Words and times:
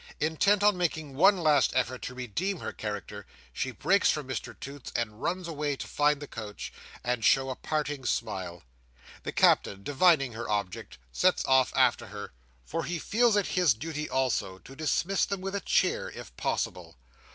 Intent 0.19 0.63
on 0.63 0.75
making 0.77 1.13
one 1.13 1.37
last 1.37 1.73
effort 1.75 2.01
to 2.01 2.15
redeem 2.15 2.59
her 2.59 2.71
character, 2.73 3.27
she 3.53 3.69
breaks 3.69 4.09
from 4.09 4.27
Mr 4.27 4.59
Toots 4.59 4.91
and 4.95 5.21
runs 5.21 5.47
away 5.47 5.75
to 5.75 5.85
find 5.87 6.19
the 6.19 6.25
coach, 6.27 6.73
and 7.03 7.23
show 7.23 7.51
a 7.51 7.55
parting 7.55 8.03
smile. 8.07 8.63
The 9.21 9.31
Captain, 9.31 9.83
divining 9.83 10.33
her 10.33 10.49
object, 10.49 10.97
sets 11.11 11.45
off 11.45 11.71
after 11.75 12.07
her; 12.07 12.31
for 12.65 12.83
he 12.85 12.97
feels 12.97 13.35
it 13.35 13.45
his 13.49 13.75
duty 13.75 14.09
also 14.09 14.57
to 14.57 14.75
dismiss 14.75 15.23
them 15.23 15.39
with 15.39 15.53
a 15.53 15.61
cheer, 15.61 16.09
if 16.09 16.35
possible. 16.35 16.95